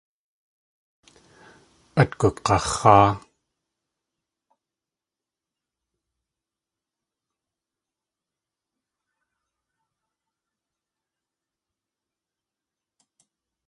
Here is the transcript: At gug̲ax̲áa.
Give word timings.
At 2.01 2.11
gug̲ax̲áa. 2.19 3.09